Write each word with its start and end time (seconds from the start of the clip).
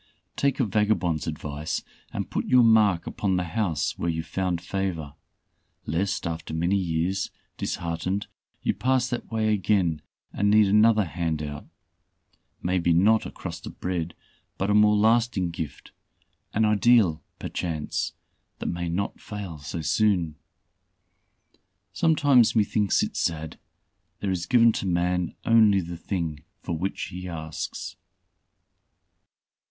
Take 0.35 0.59
a 0.59 0.65
vagabond's 0.65 1.27
advice, 1.27 1.83
and 2.11 2.31
put 2.31 2.47
your 2.47 2.63
mark 2.63 3.05
upon 3.05 3.35
the 3.35 3.43
house 3.43 3.99
where 3.99 4.09
you 4.09 4.23
found 4.23 4.59
favor, 4.59 5.13
lest 5.85 6.25
after 6.25 6.55
many 6.55 6.75
years, 6.75 7.29
disheartened, 7.55 8.25
you 8.63 8.73
pass 8.73 9.07
that 9.11 9.31
way 9.31 9.53
again 9.53 10.01
and 10.33 10.49
need 10.49 10.65
another 10.65 11.05
'handout' 11.05 11.67
maybe 12.63 12.93
not 12.93 13.27
a 13.27 13.31
crust 13.31 13.67
of 13.67 13.79
bread, 13.79 14.15
but, 14.57 14.71
a 14.71 14.73
more 14.73 14.95
lasting 14.97 15.51
gift 15.51 15.91
an 16.55 16.65
ideal 16.65 17.21
perchance, 17.37 18.13
that 18.57 18.65
may 18.69 18.89
not 18.89 19.21
fail 19.21 19.59
so 19.59 19.81
soon. 19.81 20.35
Sometimes 21.93 22.55
methinks 22.55 23.03
it 23.03 23.15
sad, 23.15 23.59
there 24.19 24.31
is 24.31 24.47
given 24.47 24.71
to 24.71 24.87
man 24.87 25.35
only 25.45 25.79
the 25.79 25.95
thing 25.95 26.39
for 26.63 26.75
which 26.75 26.99
he 27.09 27.29
asks. 27.29 27.97